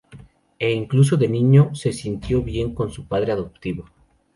E 0.57 0.67
incluso, 0.73 1.15
de 1.21 1.27
niño, 1.37 1.75
se 1.75 1.91
sintió 1.93 2.41
bien 2.41 2.73
con 2.73 2.89
su 2.89 3.07
padre 3.07 3.33
adoptivo. 3.33 3.85